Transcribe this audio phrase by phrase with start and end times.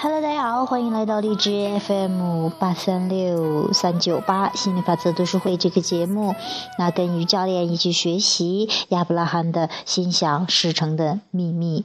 [0.00, 1.50] Hello，大家好，欢迎来到荔枝
[1.80, 6.34] FM 八三六三九八心理法则读书会这个节目。
[6.78, 11.84] 那跟于教练一起学习亚伯拉罕的心想事成的秘密。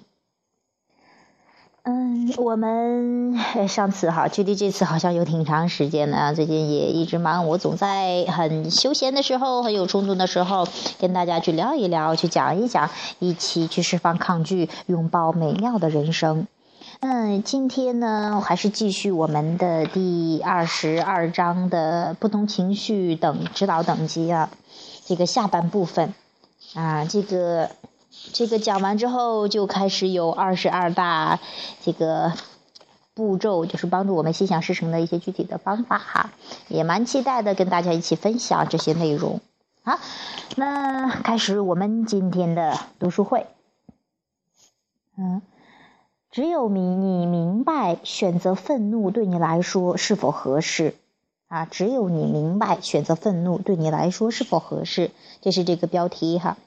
[1.85, 3.37] 嗯，我们
[3.67, 6.31] 上次哈，距离这次好像有挺长时间的啊。
[6.31, 10.65] 最近也一直忙，我总在很休闲的时候、很有冲动的时候，
[10.97, 16.47] 跟大家去聊一聊，去讲一讲，一起去释放抗拒，拥抱美妙的人生。
[17.01, 24.49] 嗯，今天呢，还是继续我们的第二十二章的不同情绪等指导等级啊，
[25.05, 26.13] 这个下半部分
[26.75, 27.71] 啊，这个
[28.33, 31.39] 这个讲完之后，就开始有二十二大
[31.81, 32.33] 这个
[33.13, 36.31] 步骤，就是帮助我们心想事成的一些具体的方法哈，
[36.67, 39.41] 也蛮期待的跟大家一起分享这些内容。
[39.83, 39.99] 好，
[40.55, 43.47] 那开始我们今天的读书会。
[45.17, 45.41] 嗯。
[46.31, 50.95] 只有你你明白选择愤怒对你来说是否合适
[51.47, 51.65] 啊？
[51.65, 55.11] 只有你明白选择愤怒对你来说是否合适，
[55.41, 56.57] 这是这个标题哈。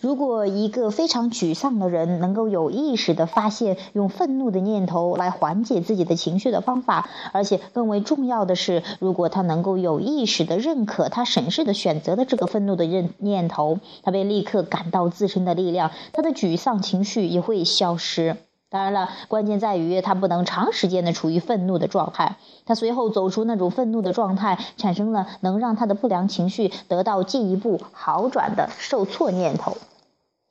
[0.00, 18.36] 如果一个非常沮丧的人能够有意识地发现用愤怒的念头来缓解自己的情绪的方法，而且更为重要的是，如果他能够有意识地认可他审视的选择的这个愤怒的认念头，他被立刻感到自身的力量，他的沮丧情绪也会消失。
[18.70, 22.36] 当然了，关键在于他不能长时间的处于愤怒的状态。
[22.64, 29.76] 他随后走出那种愤怒的状态，产生了能让他的不良情绪得到进一步好转的受挫念头。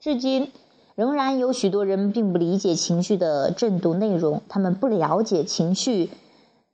[0.01, 0.51] 至今，
[0.95, 6.09] 仍然有许多人并不理解情绪的震动内容，他们不了解情绪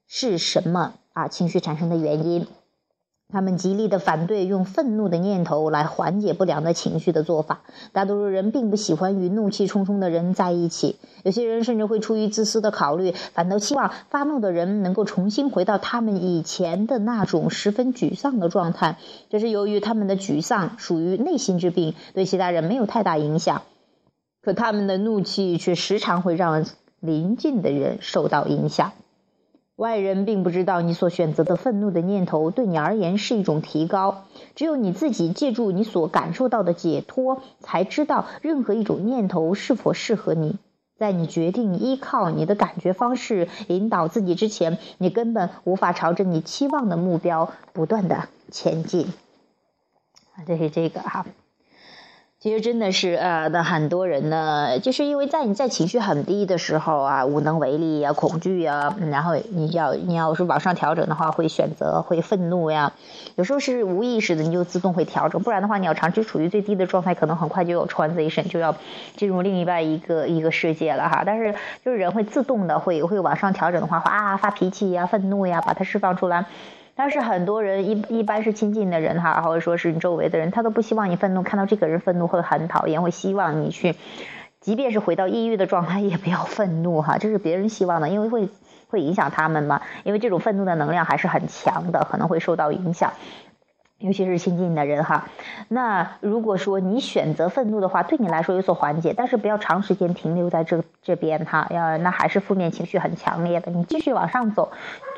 [0.08, 2.48] 是什么啊，情绪产生的原因。
[3.36, 7.60] 他们极力的反对用愤怒的念头来缓解不良的情绪的做法。
[7.92, 18.98] 大多数人并不喜欢与怒气冲冲的人在一起，有些人甚至会出于自私的考虑，反倒希望发怒的人能够重新回到他们以前的那种十分沮丧的状态。
[19.30, 23.64] 这是由于他们的沮丧属于内心之病，对其他人没有太大影响，
[24.42, 26.66] 可他们的怒气却时常会让
[27.02, 28.94] 邻近的人受到影响。
[29.76, 34.24] 外人并不知道你所选择的愤怒的念头对你而言是一种提高，
[34.56, 40.58] 只有你自己借助你所感受到的解脱，才知道任何一种念头是否适合你。
[40.98, 49.08] 在你决定依靠你的感觉方式引导自己之前，你根本无法朝着你期望的目标不断的前进。
[50.36, 51.26] 啊，这是这个哈。
[52.46, 62.94] 其实真的是呃，那很多人呢，就是因为在你在情绪很低的时候啊，无能为力呀，恐惧呀，然后你要你要是往上调整的话，会选择会愤怒呀，
[63.34, 68.76] 有时候是无意识的，你就自动会调整，不然的话，你要长期处于最低的状态，可能很快就有 transition，就要
[69.18, 71.24] 进入另一半一个一个世界了哈。
[71.26, 76.46] 但是就是人会自动的会会往上调整的话，啊发脾气呀，愤怒呀，把它释放出来。
[76.96, 83.96] 但是很多人一一般是亲近的人哈，或者说是你周围的人，他都不希望你愤怒，看到这个人愤怒会很讨厌，会希望你去，
[84.62, 88.48] 即便是回到抑郁的状态，也不要愤怒哈，这是别人希望的，因为会
[88.88, 93.12] 会影响他们嘛，因为这种愤怒的能量还是很强的，可能会受到影响。
[94.00, 95.30] 尤其是亲近的人哈，
[95.70, 104.70] 那如果说你选择愤怒的话，对你来说有所缓解，但是不要长时间停留在这这边哈，要那还是负面情绪很强烈的，你继续往上走，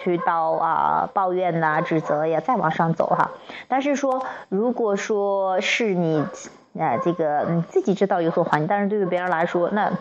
[0.04, 3.32] 去到啊抱怨呐、指责呀，再往上走哈。
[3.68, 6.24] 但是说，如果说是你
[6.78, 9.92] 呃这个你自己知道有所缓解，但是对于别人来说那。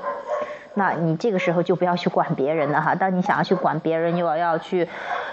[0.79, 2.95] 那你这个时候就不要去管别人了哈。
[2.95, 4.87] 当你想要去管别人，又要要去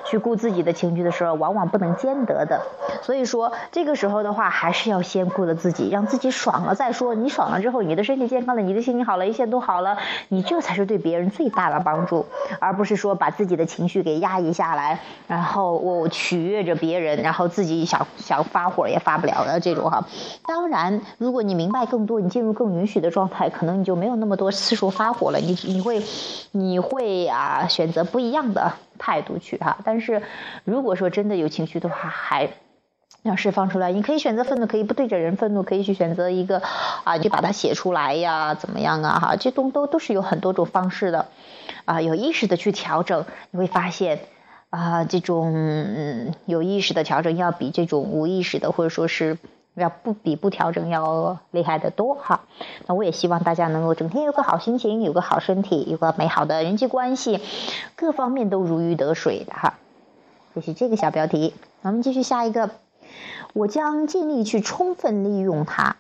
[0.06, 2.62] 去顾自己的情绪的时候，往往不能兼得的。
[3.02, 7.14] 所以说，这个时候的话，还是要先顾了自己，让自己爽了再说。
[7.14, 9.98] 你爽了之后，你的身体健康了，你的心情好了，一切都好了，
[10.30, 12.26] 你这才是对别人最大的帮助，
[12.60, 20.08] 而不是说把自己的情绪给压抑下来，然后我取悦着别人，然后自己想想发火也发不了的这种哈。
[20.46, 25.33] 当然，如果你明白更多，你进入更允许的状态，可能你就没有那么多次数发火。
[25.40, 26.02] 你你会
[26.52, 30.22] 你会啊选择不一样的态度去哈，但是
[30.64, 32.50] 如果说真的有情绪的话，还
[33.24, 33.92] 要释放出来。
[33.92, 36.62] 你可以选择愤怒，可以不对着人愤怒，可以去选择一个
[37.04, 39.36] 啊，你把它写出来呀，怎么样啊哈？
[39.36, 41.28] 这东都都是有很多种方式的
[41.86, 44.20] 啊，有意识的去调整，你会发现
[44.70, 49.38] 啊，这种嗯有意识的调整要比这种无意识的或者说是。
[49.76, 52.42] 要不比不调整要厉害的多哈，
[52.88, 57.40] 那我也希望大家能够整天有个好心情，有个好身体，有个美好的人际关系，
[57.96, 59.76] 各方面都如鱼得水的哈。
[60.54, 62.70] 这是这个小标题，我们继续下一个。
[63.54, 65.98] 我将尽力去充分利用它。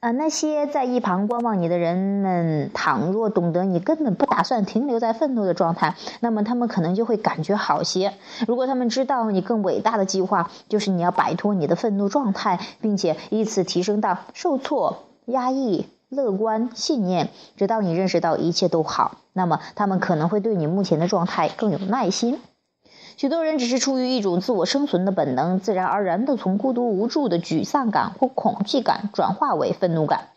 [0.00, 8.14] 呃，那些在一旁观望你的人们，倘若懂得你根本不打算停留在愤怒的状态，那么他们可能就会感觉好些。
[8.46, 22.38] 如果他们知道你更伟大的计划就是你要摆脱你的愤怒状态，并且依次提升到受挫、压抑、乐观、信念，直到你认识到一切都好，那么他们可能会对你目前的状态更有耐心。
[23.18, 30.28] 许多人只是出于一种自我生存的本能，自然而然地从孤独无助的沮丧感或恐惧感转化为愤怒感。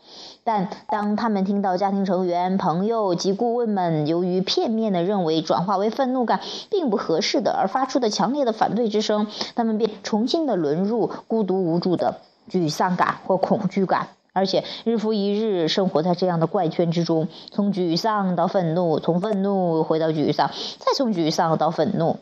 [0.44, 6.39] 但当他们听到家庭成员、朋友及顾问们由于片面地认为转化为愤怒感
[6.72, 12.16] 并不合适的而发出的强烈的反对之声，他们便重新地沦入孤独无助的
[12.50, 20.50] 沮丧感或恐惧感，而且日复一日生活在这样的怪圈之中：从沮丧到愤怒，从愤怒回到沮丧，
[20.80, 22.18] 再从沮丧到愤怒。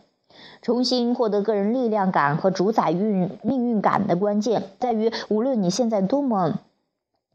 [0.62, 6.60] 重新获得个人力量感和主宰运命运感的关键，在于无论你现在多么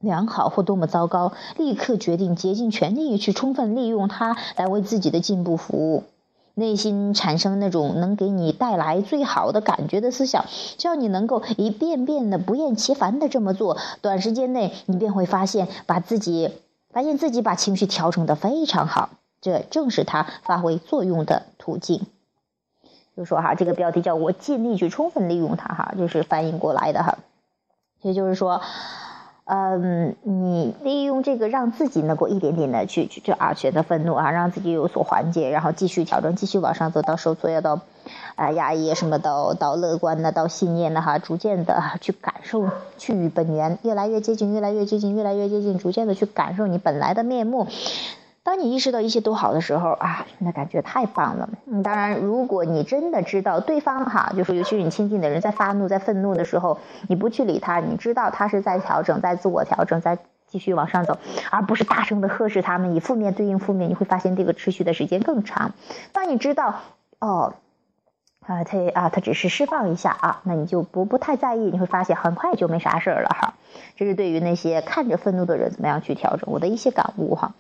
[0.01, 6.05] 良好或多么糟糕，立刻决定竭尽全力去充分利用它来为自己的进步服务。
[6.57, 10.45] 内心产生那种能给你带来最好的感觉的思想，
[10.79, 16.51] 只要你能够一遍遍的不厌其烦的这么做，短时间内你便会发现把自己
[16.91, 19.11] 发现自己把情绪调整的非常好。
[19.41, 22.07] 这正是它发挥作用的途径。
[23.17, 27.19] 就说哈，这个标题叫我尽力去充分利用它哈，就是翻译过来的哈。
[28.03, 28.61] 也就是说，
[29.45, 37.81] 嗯，你利用这个让自己能够一点点的去去去啊，选择愤怒啊，让自己有所缓解，然后继续调整，继续往上走到受挫，要到
[38.35, 42.69] 啊压抑什么到到乐观的，到信念的哈，逐渐的去感受
[42.99, 47.69] 去与本源越来越接近，越来越接近，越来越接近，逐渐的去感受你本来的面目。
[48.45, 51.49] 当你意识到一切都好的时候啊，那感觉太棒了。
[51.67, 61.17] 嗯，当然，如果你真的知道对方哈，就是尤其是你亲近的人在发怒、在愤怒的时候，你不去理他，你知道他是在调整、在自我调整、在继续往上走，
[61.51, 65.73] 而不是大声的呵斥他们，以负面对应负面，你会发现这个持续的时间更长。
[66.13, 66.81] 当你知道
[67.21, 67.55] 哦，
[68.41, 73.55] 啊，他啊，他只是释放一下啊，那你就不不太在意，你会发现很快就没啥事儿了哈。
[73.97, 77.55] 这是对于那些看着愤怒的人怎么样去调整我的一些感悟哈。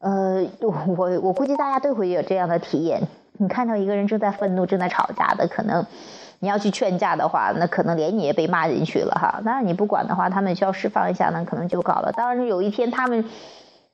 [0.00, 3.02] 呃， 我我估计大家都会有这样的体验。
[3.38, 5.86] 你看到一个人正在愤怒、正在吵架的，可能
[6.40, 9.40] 你要去劝架的话，那可能连你也被骂进去了哈。
[9.44, 12.12] 当然你不管的话，他们需要释放一下，那可能就搞了。
[12.12, 13.24] 当然有一天他们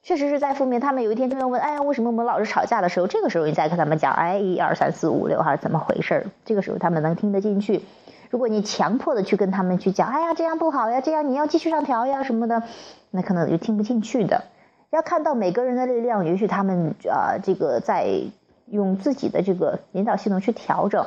[0.03, 3.07] 确实是在负面，他们有一天就要问：哎呀，为什么我们老是吵架的时候？
[3.07, 6.27] 这个时候你再跟他们讲：哎，一二三四五六还是，怎么回事？
[6.45, 7.85] 这个时候他们能听得进去。
[8.31, 12.63] 如果你强迫的去跟他们去讲：哎呀，这样不好呀，这样你要继续上调呀什么的，
[13.11, 14.45] 那可能就听不进去的。
[14.91, 18.09] 要看到每个人的力量，允许他们啊，这个在
[18.67, 21.07] 用自己的这个引导系统去调整，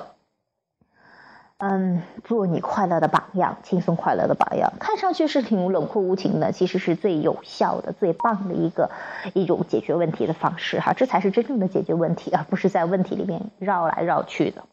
[1.58, 4.72] 嗯，做你快乐的榜样，轻松快乐的榜样。
[4.80, 8.92] 看上去是挺冷酷无情的，其实是最有效的、最棒的一个
[9.34, 10.94] 一种解决问题的方式哈。
[10.94, 14.64] 这才是真正的解决问题，而不是在问题里面绕来绕去的。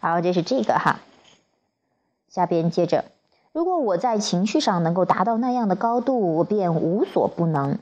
[0.00, 1.00] 好，这是这个哈。
[2.28, 3.04] 下边接着，
[3.52, 7.78] 如果我在情绪上能够达到那样的高度，我便无所不能。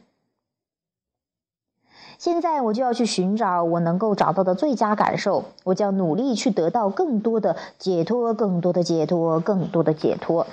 [2.22, 10.46] 现在我就要去寻找我能够找到的最佳感受，我将努力去得到更多的解脱，更多的解脱，更多的解脱。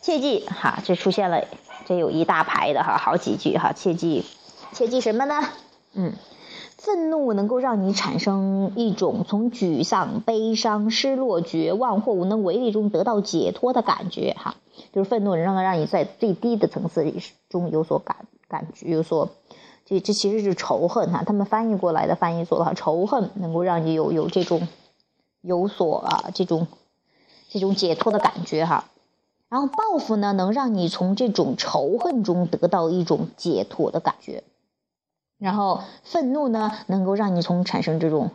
[0.00, 1.44] 切记哈，这出现了，
[1.86, 4.24] 这有一大排的哈，好几句哈，切记，
[4.72, 5.36] 切记什么呢？
[5.94, 6.14] 嗯，
[6.76, 14.56] 愤怒能够让你产生一种从沮丧、悲伤、失落、绝望或无能为力中得到解脱的感觉哈，
[14.92, 17.06] 就是愤怒能让让你在最低的层次
[17.48, 18.16] 中有所感
[18.48, 19.28] 感觉，有所。
[19.88, 24.68] 这这其实是仇恨哈，他们翻译过来的翻译做的好，仇恨能够让你有有这种
[25.40, 26.66] 有所啊这种
[27.48, 28.84] 这种解脱的感觉哈，
[29.48, 34.44] 然后报复呢能让你从这种仇恨中得到一种解脱的感觉，
[35.38, 38.32] 然后愤怒呢能够让你从产生这种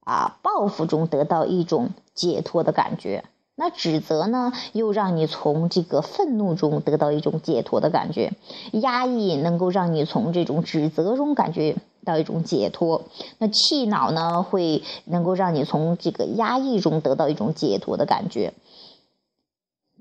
[0.00, 3.24] 啊报复中得到一种解脱的感觉。
[3.60, 8.30] 那指责呢，又让你从这个愤怒中得到一种解脱的感觉；
[8.70, 11.74] 压抑能够让你从这种指责中感觉
[12.04, 13.02] 到一种解脱；
[13.38, 18.54] 那气恼呢，会能够让你从这个压抑中得到一种解脱的感觉。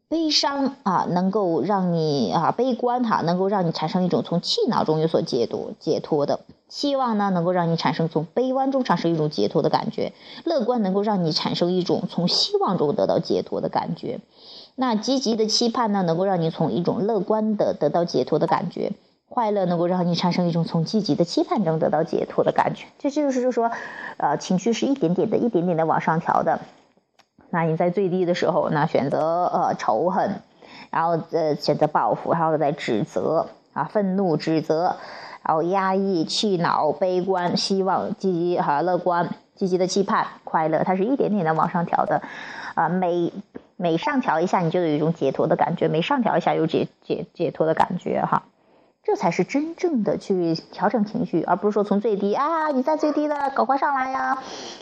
[0.09, 10.13] 悲伤啊，能够让你啊悲观哈，能够让你产生一种从气恼中有所解脱解脱的希望呢，能够让你产生从悲观中产生一种解脱的感觉。
[10.45, 14.21] 乐观能够让你产生一种从希望中得到解脱的感觉。
[14.75, 18.93] 那积极的期盼呢，能够让你从一种乐观的得到解脱的感觉。
[19.27, 22.85] 快乐能够让你产生一种从积极的期盼中得到解脱的感觉。
[22.97, 23.69] 这就是就说，
[24.15, 26.61] 呃，情绪是一点点的、一点点的往上调的。
[27.57, 30.41] 那你在最低的时候，那选择呃仇恨，
[30.91, 34.95] 然后呃选择报复，然后再指责啊，愤怒、指责，
[35.41, 42.21] 然后压抑、气恼、悲观、希望、积极和乐观、积极的期盼、快乐，它是一点点的往上调的，
[42.75, 43.33] 啊，每
[43.75, 48.43] 每上调一下，你就有一种解脱的感觉；每上调一下，有解解解脱的感觉哈。
[49.07, 54.39] 这才是真正的去调整情绪，而不是说从最低啊，你在最低的赶快上来呀！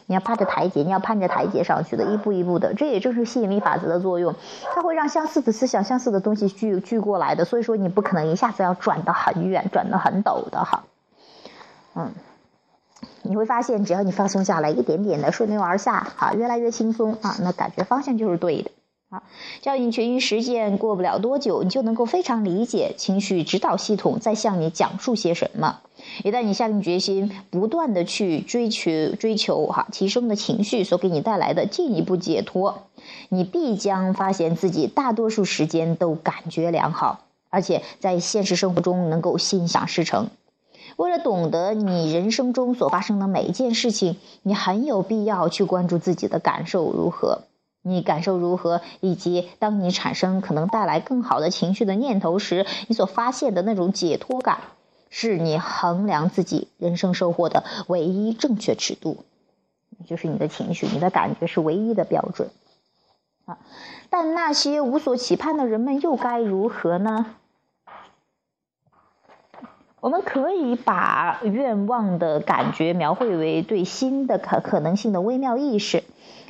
[0.08, 2.74] 你要攀着台阶，你要攀着台阶上去的，一步一步的。
[2.74, 4.34] 这也正是吸引力法则的作用，
[4.74, 7.46] 它会让相似的思想、相似的东西聚聚过来的。
[7.46, 10.86] 所以说，你不可能一下子要转得很远、转得很陡的哈。
[11.94, 12.10] 嗯，
[13.22, 18.72] 你会发现，只要你放松下来，一点点的顺流而下，哈，越来越轻松啊，那感觉方向就是对的。
[19.10, 19.22] 啊，
[19.62, 25.80] 只要你全于实践，过不了多久，你就能够非常理解情绪指导系统在向你讲述些什么。
[26.24, 32.84] 一旦你下定决心，不断的去追求追求哈提升的情绪所给你带来的进一步解脱，
[33.30, 40.30] 你必将发现自己大多数时间都感觉良好，而且在现实生活中能够心想事成。
[40.98, 47.44] 为了懂得你人生中所发生的每一件事情，你很有必要去关注自己的感受如何。
[47.88, 48.82] 你感受如何？
[49.00, 54.62] 以及当你产生可能带来更好的情绪的念头时，你所发现的那种解脱感，
[55.12, 59.24] 是你衡量自己人生收获的唯一正确尺度，
[60.08, 62.50] 就是你的情绪、你的感觉是唯一的标准。
[63.46, 63.60] 啊，
[64.10, 67.36] 但那些无所期盼的人们又该如何呢？
[70.00, 76.04] 我们可以把愿望的感觉描绘为对新的可可能性的微妙意识。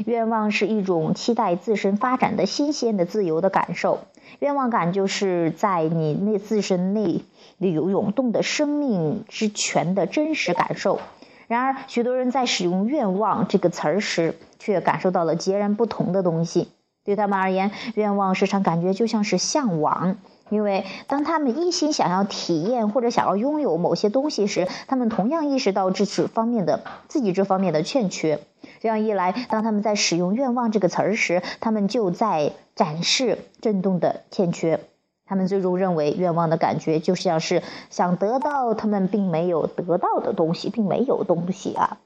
[0.05, 3.99] 愿望是一种期待自身发展的新鲜的自由的感受，
[4.39, 7.21] 愿望感就是在你内自身内
[7.57, 10.99] 里有涌动的生命之泉的真实感受。
[11.47, 16.69] 然而，许多人在使用“愿望”这个词儿时，却感受到了截然不同的东西。
[17.03, 20.17] 对他们而言，愿望时常感觉就像是向往。
[20.49, 28.39] 因为当他们一心想要体验或者想要拥有某些东西时，他们同样意识到这此方面的自己这方面的欠缺。
[28.85, 34.79] 这样一来，当他们在使用“愿望”这个词儿时，他们就在展示震动的欠缺。
[35.25, 41.97] 他们最终认为，愿望的感觉就像是想得到他们并没有得到的东西，并没有东西啊。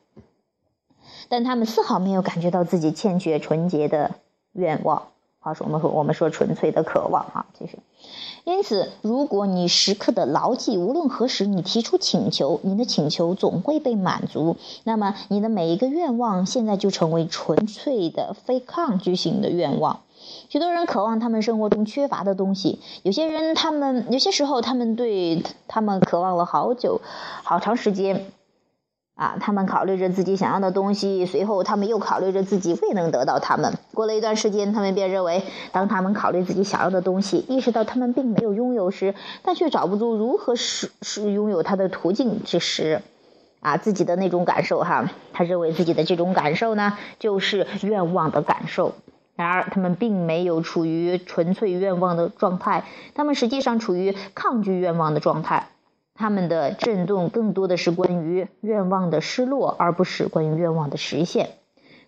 [1.28, 4.12] 但他们丝毫没有感觉到自己欠缺纯洁的
[4.54, 5.10] 愿望。
[5.40, 7.80] 话说，我们说我们说纯粹的渴望啊，其实。
[8.44, 20.02] 因此，如果你时刻的牢记，无论何时你提出请求，你的请求总会被满足，那么你的每一个愿望现在就成为纯粹的、非抗拒性的愿望。
[20.50, 27.02] 许多人渴望他们生活中缺乏的东西，有些人他们有些时候他们对他们渴望了好久、
[27.44, 28.32] 好长时间。
[29.20, 33.78] 啊，他们考虑着自己想要的东西，随后他们又考虑着自己未能得到他们。
[33.94, 43.02] 过了一段时间，他们便认为，当他们考虑自己想要的东西，意识到他们并没有拥有时，但却找不出如何是是拥有它的途径之时，
[43.60, 48.94] 啊，自己的那种感受哈，他认为自己的这种感受呢，就是愿望的感受。
[49.36, 52.86] 然而，他们并没有处于纯粹愿望的状态，
[53.16, 55.68] 他们实际上处于抗拒愿望的状态。
[56.20, 61.52] 他们的震动更多的是关于愿望的失落，而不是关于愿望的实现。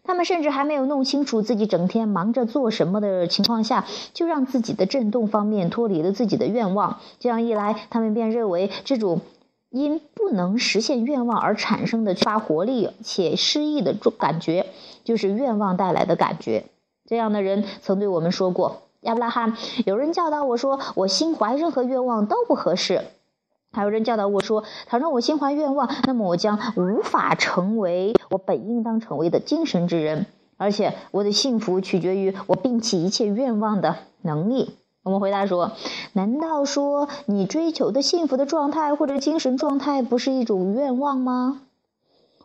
[0.03, 6.99] 他们甚至还没有弄清楚自己整天忙着做什么的情况下，就让自己的震动方面脱离了自己的愿望。
[7.19, 9.21] 这样一来，他们便认为这种
[9.69, 14.65] 因不能实现愿望而产生的缺乏活力且失意的感觉，
[15.05, 16.65] 就是愿望带来的感觉。
[17.05, 23.03] 这样的人曾对我们说过：“亚伯拉罕，有人教导我说，我心怀任何愿望都不合适。”
[23.73, 30.25] 还有人教导我说：“倘若我心怀愿望，那么我将无法成为我本应当成为的精神之人，
[30.57, 35.71] 而且我的幸福取决于我摒弃一切愿望的能力。”我们回答说
[36.13, 41.61] ：“难道说你追求的幸福的状态或者精神状态不是一种愿望吗？”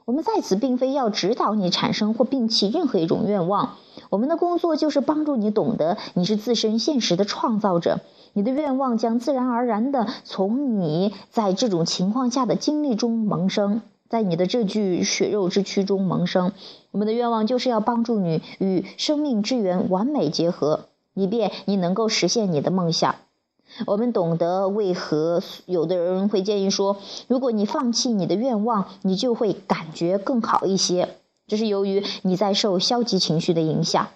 [0.06, 3.74] 我们在此并非要指导你产生或摒弃任何一种愿望，
[4.08, 7.98] 我们的工作就是帮助你懂得你是自身现实的创造者。
[8.36, 16.52] 你的愿望将自然而然地从你在这种情况下的经历中萌生，在你的这具血肉之躯中萌生。
[16.90, 23.14] 我们的愿望就是要帮助你与生命之源完美结合，以便你能够实现你的梦想。
[23.86, 31.08] 我们懂得为何有的人会建议说，如果你放弃你的愿望，你就会感觉更好一些。
[31.46, 34.08] 这是由于你在受消极情绪的影响。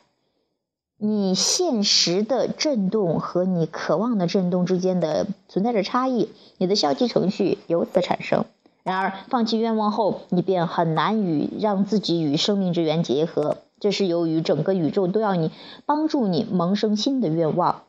[1.02, 6.28] 你现实的震动和你渴望的震动之间的存在着差异，
[6.58, 8.44] 你的消极程序由此产生。
[8.82, 15.50] 然而，放弃愿望后，你便很难与让自己与生命之源结合，这是由于整个宇宙都要你
[15.86, 17.84] 帮助你萌生新的愿望，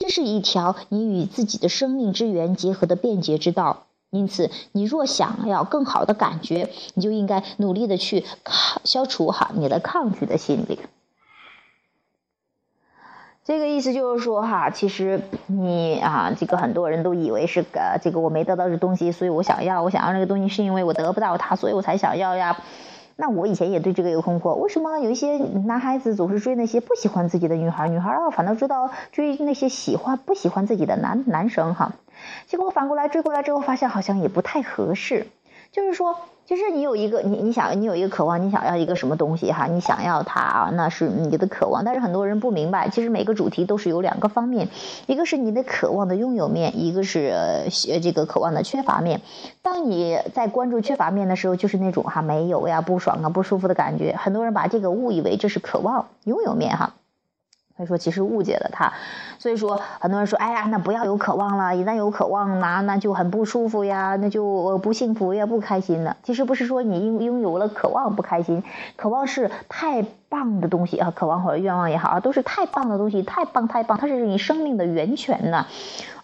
[0.00, 3.84] 这是一条你与自己的生命之源结合的便捷之道。
[4.10, 8.24] 因此，你若想要更好的感觉，你就应该努力的去
[8.82, 10.80] 消除哈你的抗拒的心理。
[13.46, 22.56] 这个意思就是说哈，其实你啊，这个很多人都以为是个这个我没得到这东西，所以我想要，我想要那个东西是因为我得不到它，所以我才想要呀。
[23.14, 31.92] 那我以前也对这个有困惑，为什么有一些男孩子总是追那些不喜欢自己的女孩，女孩啊反倒知道追那些喜欢不喜欢自己的男男生哈？
[32.48, 35.28] 结果反过来追过来之后，发现好像也不太合适，
[35.70, 36.16] 就是说。
[36.46, 39.66] 就是你有一个你你想你有一个渴望，你想要一个什么东西哈？
[39.66, 41.84] 你想要它啊，那是你的渴望。
[41.84, 44.68] 但是很多人不明白，其实每个主题都是有两个方面，
[45.06, 49.20] 一个是你的渴望的拥有面，一个是呃这个渴望的缺乏面。
[49.60, 54.14] 当你在关注缺乏面的时候，就是那种哈没有呀不爽啊不舒服的感觉。
[54.16, 56.94] 很多人把这个误以为这是渴望拥有面哈。
[57.78, 58.92] 他说：“其实误解了他，
[59.38, 66.16] 所以说很多人说，哎呀，那不要有渴望了，一旦有渴望，那那就很不舒服呀，那就不幸福呀，不开心了。
[66.22, 68.62] 其实不是说你拥拥有了渴望不开心，
[68.96, 75.66] 渴望是太棒的东西啊，渴望或者愿望也好啊，都是太棒的东西，太棒太棒，它是你生命的源泉呢，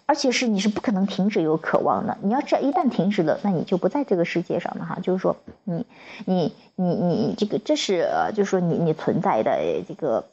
[0.07, 2.17] 而且是你是不可能停止有渴望的。
[2.23, 4.97] 你要这一旦停止了，那你就不在这个世界上了哈。
[5.03, 5.85] 就是说，你
[6.25, 10.25] 你你你这个这是呃，就是说你你存在的这个。”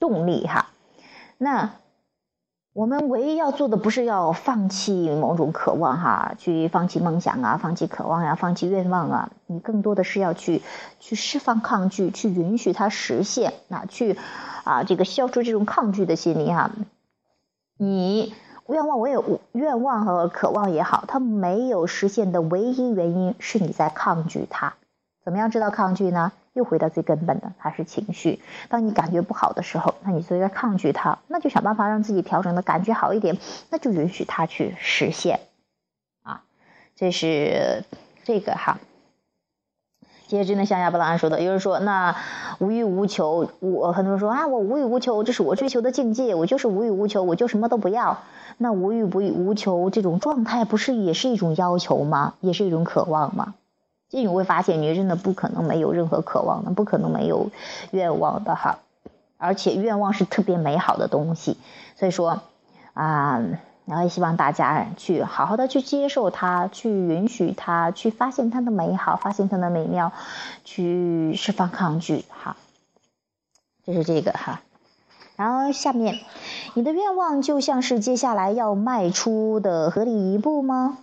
[0.00, 0.70] 动力哈，
[1.38, 1.74] 那
[2.72, 10.62] 我们唯一要做的不是要放弃某种渴望哈，去放弃梦想啊，放弃渴望呀，放弃愿望啊，你更多的是要去
[10.98, 14.16] 去释放抗拒，去允许它实现，那去
[14.64, 16.70] 啊这个消除这种抗拒的心理哈。
[17.76, 18.34] 你
[18.68, 24.74] 愿望我有愿望和渴望也好，它没有实现的唯一原因是你在抗拒它。
[25.24, 26.32] 怎么样知道抗拒呢？
[26.52, 28.40] 又回到最根本的，它是情绪。
[28.68, 33.38] 当你感觉不好的时候，那你就在抗拒它，那就想办法让自己调整的感觉好一点，
[33.70, 35.40] 那就允许它去实现。
[36.22, 36.42] 啊，
[36.96, 37.84] 这是
[38.24, 38.78] 这个哈。
[40.26, 42.14] 接着呢，像亚伯拉罕说的，有人说那
[42.60, 48.18] 无欲无求，我很多人说啊，我无欲无求，这是我追求的境界，我就是无欲无求，我就什么都不要。
[48.56, 52.34] 那无欲不欲无求这种状态，不是也是一种要求吗？
[52.40, 53.54] 也是一种渴望吗？
[54.10, 57.50] 这你会发现，女人的不可能没有任何渴望的，不可能没有
[57.92, 58.80] 愿望的哈。
[59.38, 61.56] 而且愿望是特别美好的东西，
[61.96, 62.42] 所以说
[62.92, 63.40] 啊，
[63.86, 70.12] 然后也希望大家去好好的去接受它，去允许它，去发现它的美好，发现它的美妙，
[70.64, 72.56] 去释放抗拒哈。
[73.86, 74.60] 这是这个哈。
[75.36, 76.18] 然后下面，
[76.74, 80.98] 你的愿望就像是接下来要迈出的合理一步吗？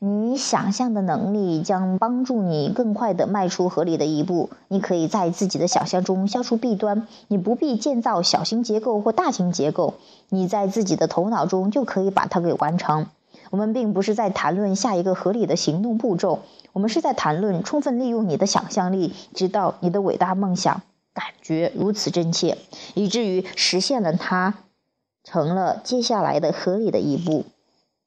[0.00, 4.48] 你想象的能力将帮助你更快地迈出合理的一步。
[4.68, 9.94] 你可以在自己的想象中消除弊端，你不必建造小型结构或大型结构，
[10.28, 13.06] 你在自己的头脑中就可以把它给完成。
[13.50, 16.38] 我们并不是在谈论下一个合理的行动步骤，
[16.72, 20.82] 我们是在谈论充分利用你的想象力，直到你的伟大梦想
[21.12, 22.58] 感觉如此真切，
[22.94, 24.54] 以至于实现了它，
[25.24, 27.46] 成了接下来的合理的一步。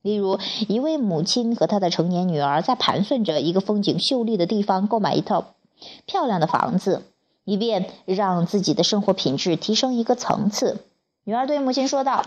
[0.01, 5.53] 例如，一位母亲和她的成年女儿在盘算着一个风景秀丽的地方购买一套
[6.05, 7.03] 漂亮的房子，
[7.45, 10.79] 以便让自己的生活品质提升一个层次。
[11.23, 12.23] 女儿对母亲说道：“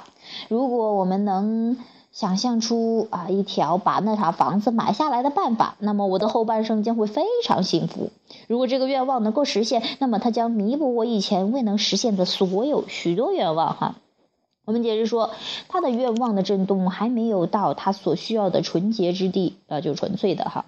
[0.48, 1.76] 如果我们能
[2.12, 8.10] 想象出啊一条把那套房子买下来的办法，那么我的后半生将会非常幸福。
[8.46, 13.96] 如果这个愿望能够实现，那么它将弥补我以前未能实现的所有许多愿望。”哈。
[14.64, 15.30] 我们解释说，
[15.68, 20.64] 他的愿望的震动还没有到他所需要的纯洁之地，呃，就纯粹的哈。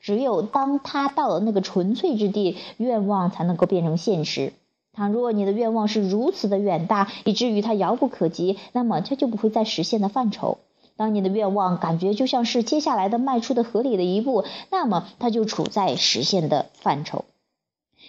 [0.00, 4.52] 只有当他到了那个纯粹之地，愿望才能够变成现实。
[4.92, 10.58] 倘若你的愿望是如此的远大，以至于它遥不可及，那么它就不会在实现的范畴。
[10.96, 17.26] 当你的愿望感觉就像是接下来的迈出的合理的一步，那么它就处在实现的范畴。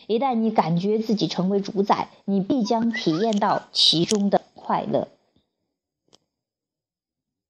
[0.08, 5.10] 一旦你感觉自己成为主宰，你必将体验到其中的快乐。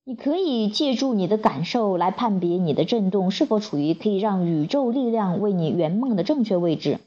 [0.10, 7.02] 你可以借助你的感受来判别你的振动是否处于可以让宇宙力量为你圆梦的正确位置。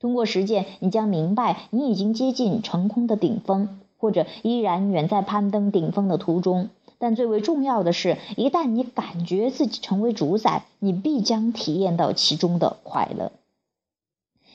[0.00, 6.70] 通过实践，你将明白你已经接近成功的顶峰，或者依然远在攀登顶峰的途中。
[6.96, 13.32] 但最为重要的是，一旦你感觉自己成为主宰，你必将体验到其中的快乐。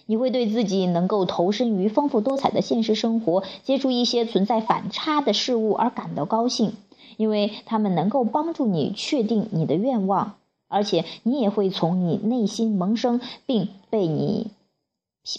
[0.07, 6.73] 你会对自己能够投身于丰富多彩的现实生活，接触一些存在反差的事物而感到高兴。
[7.17, 10.36] 因为他们能够帮助你确定你的愿望，
[10.67, 14.52] 而且你也会从你内心萌生并被你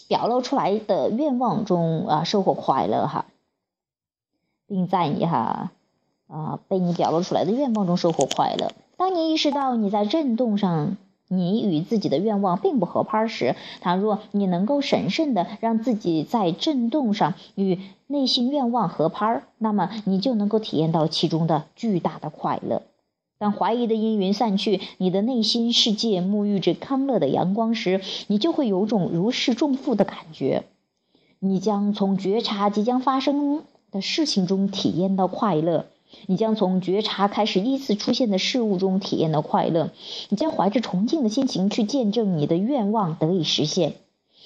[0.09, 3.27] 表露出来的愿望中啊收获快乐哈，
[4.67, 5.73] 并在你哈
[6.29, 8.73] 啊被你表露出来的愿望中收获快乐。
[8.97, 17.81] 当你意识到你在震动上，你与自己的愿望并不合拍时，倘若你能够审慎的让自己在震动上与
[18.12, 22.83] 内心愿望合拍，那么你就能够体验到其中的巨大的快乐。
[23.38, 30.64] 当怀疑的阴云散去，你的内心世界沐浴着康乐的阳光时，你就会有种如释重负的感觉。
[31.40, 35.87] 你将从觉察即将发生的事情中体验到快乐，
[36.27, 39.90] 你将从觉察开始依次出现的事物中体验到快乐，
[40.29, 43.94] 你将怀着崇敬的心情去见证你的愿望得以实现，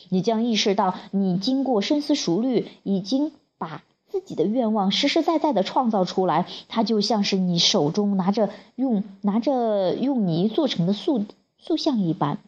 [0.09, 3.83] 你将意识到你经过深思熟虑已经把。
[4.09, 11.27] 自己的愿望实实在在的创造出来，它就像是你手中拿着用拿着用泥做成的塑
[11.59, 12.38] 塑像一般。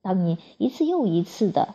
[0.00, 1.74] 当你一次又一次的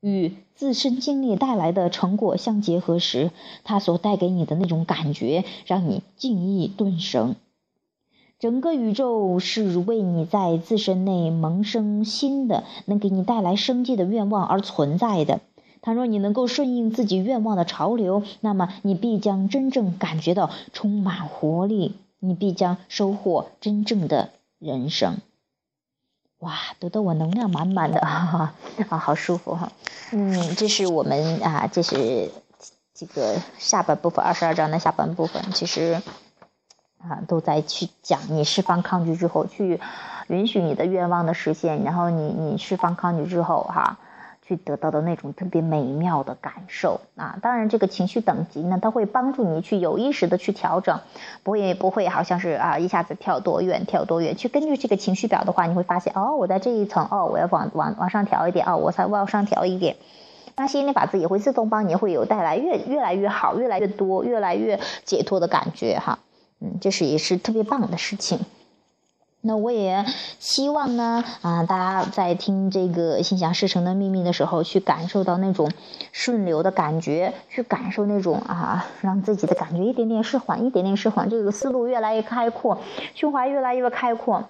[0.00, 3.30] 与自身经历带来的成果相结合时，
[3.62, 7.36] 它所带给你的那种感觉，让你静意顿生。
[8.38, 15.42] 整个宇宙是为你在自身内萌生新的、能给你带来生机的愿望而存在的。
[15.82, 25.18] 倘若你能够顺应自己愿望的潮流，那么你必将真正感觉到充满活力，你必将收获真正的人生。
[26.40, 28.54] 哇，读得我能量满满的，哈哈，
[28.90, 29.72] 啊，好舒服哈。
[30.12, 32.30] 嗯，这是我们啊，这是
[32.92, 36.02] 这个下半部分二十二章的下半部分，其实
[36.98, 39.80] 啊都在去讲你释放抗拒之后，去
[40.28, 43.98] 允许你的愿望的实现，然后你你释放抗拒之后哈。
[44.50, 47.38] 去得到的那种特别美妙的感受啊！
[47.40, 50.98] 当然，这个情绪等级呢，它会帮助你去有意识的去调整，
[51.44, 54.36] 不会不会好像是啊一下子跳多远跳多远。
[54.36, 59.94] 去根据这个情绪表的话，你会发现哦，我在这一层哦，我要往往往上调一点哦，我才往上调一点。
[60.56, 66.18] 那吸引力法则也会自动帮你会有带来越越来越好、越来越多、越来越解脱的感觉哈。
[66.58, 68.40] 嗯，这是也是特别棒的事情。
[69.42, 70.04] 那我也
[70.38, 75.70] 希望呢，啊，大家在听这个心想事成的秘密的时候，去感受到那种
[76.12, 82.78] 顺流的感觉，去感受那种啊，让自己的感觉一点点释缓，一点点释缓，这个思路越来越开阔，
[83.14, 84.44] 胸怀越来越开阔，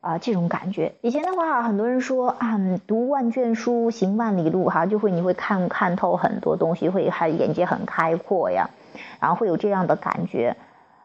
[0.00, 0.94] 啊，这种感觉。
[1.02, 8.70] 以前的话，很多人说啊，读万卷书，行万里路，哈，就会你会看看透很多东西，会还眼界很开阔呀，
[9.20, 10.56] 然后会有这样的感觉。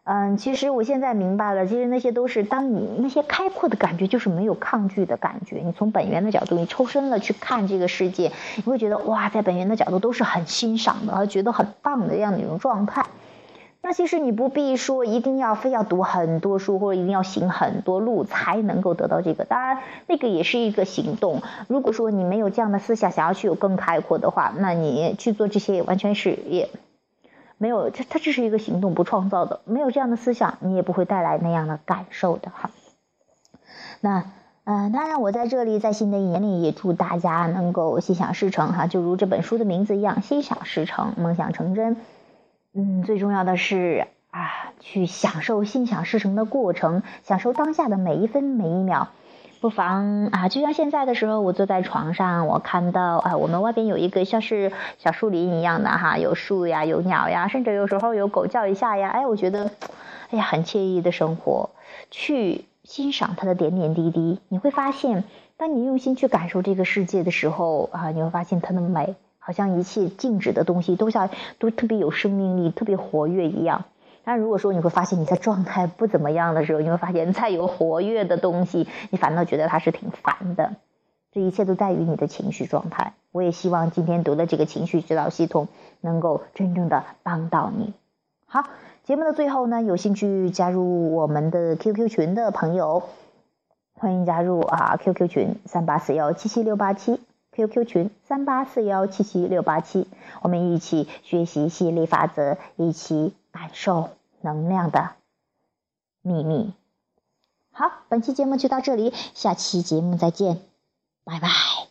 [0.04, 5.60] 嗯，其实我现在明白了，其实那些都是当你那些开阔的感觉，就是没有抗拒的感觉。
[5.64, 13.06] 你从本源的角度，你抽身了去看这个世界，你会觉得哇，在本源的角度都是很欣赏的，觉得很棒的这样的一种状态。
[13.82, 19.44] 那其实你不必说一定要非要读很多书，或者一定要行很多路才能够得到这个。
[19.44, 21.42] 当然，那个也是一个行动。
[21.68, 26.68] 如果说你没有这样的思想，想要去有更开阔的话，那你去做这些也完全是也。
[27.62, 29.60] 没有，这它只是一个行动，不创造的。
[29.66, 32.70] 没有这样的思想，你也不会带来那样的感受的哈。
[34.00, 34.24] 那，
[34.64, 41.98] 嗯，当然，我在这里，在新的一年里，也祝大家能够心想事成哈，就如这本书的名字一样，心想事成，梦想成真。
[42.72, 49.08] 嗯，最重要的是啊，去享受心想事成的过程，享受当下的每一分每一秒。
[49.60, 59.70] 不妨啊，就像现在的时候，我坐在床上，我看到啊，我们外边有一个像是小树林一样的哈，有树呀，有鸟呀，甚至有时候有狗叫一下呀，哎，我觉得，
[60.30, 61.68] 哎呀，很惬意的生活。
[62.10, 65.24] 去欣赏它的点点滴滴，你会发现，
[65.58, 73.84] 当你用心去感受这个世界的时候啊，你会发现它的美，好像一切静止的东西都像都特别有生命力，特别活跃一样。
[74.24, 80.72] 但如果说你会发现你在状态不怎么样的时候，你会发现再有活跃的东西，你反倒觉得它是挺烦的。
[81.32, 83.14] 这一切都在于你的情绪状态。
[83.32, 85.68] 我也希望今天读的这个情绪指导系统
[86.00, 87.94] 能够真正的帮到你。
[88.46, 88.64] 好，
[89.04, 93.04] 节目的最后呢，有兴趣加入我们的 QQ 群的朋友，
[93.94, 97.20] 欢迎加入啊 QQ 群三八四幺七七六八七
[97.52, 100.08] QQ 群三八四幺七七六八七，
[100.42, 103.32] 我们一起学习吸引力法则，一起。
[103.52, 105.16] 感受能量的
[106.22, 106.72] 秘密。
[107.72, 110.60] 好，本期节目就到这里，下期节目再见，
[111.24, 111.89] 拜拜。